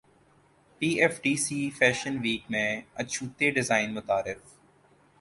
پی 0.81 0.87
F 1.01 1.21
D 1.23 1.35
C 1.35 1.59
fashion 1.77 2.17
week 2.21 2.49
میں 2.51 2.69
اچھوتے 3.01 3.49
design 3.51 3.93
متعارف 3.93 4.41